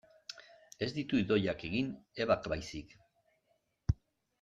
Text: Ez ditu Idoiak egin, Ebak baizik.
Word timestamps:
Ez 0.85 0.89
ditu 0.95 1.21
Idoiak 1.25 1.67
egin, 1.69 1.93
Ebak 2.27 2.51
baizik. 2.57 2.97